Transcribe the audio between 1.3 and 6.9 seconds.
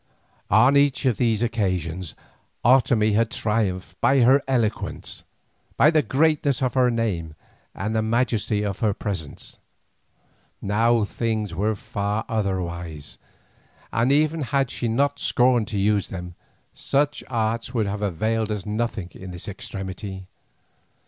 occasions Otomie had triumphed by her eloquence, by the greatness of her